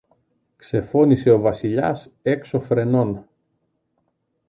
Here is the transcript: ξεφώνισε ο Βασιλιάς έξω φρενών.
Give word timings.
ξεφώνισε 0.55 1.29
ο 1.31 1.39
Βασιλιάς 1.39 2.11
έξω 2.21 2.59
φρενών. 2.59 3.27